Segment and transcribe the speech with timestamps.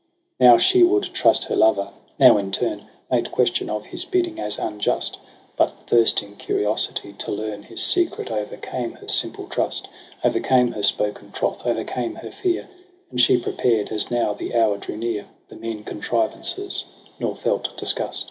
[0.39, 4.39] 14 Now she would trust her lover, now in turn Made question of his bidding
[4.39, 5.19] as unjust j
[5.55, 9.87] But thirsting curiosity to learn His secret overcame her simple trust,
[10.25, 12.67] O'ercame her spoken troth, overcame her fear;
[13.11, 16.83] And she prepared, as now the hour drew near, The mean contrivances,
[17.19, 18.19] nor felt disgust.